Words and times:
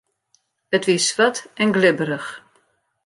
It 0.75 0.85
wie 0.87 0.99
swart 1.07 1.37
en 1.61 1.73
glibberich. 1.75 2.29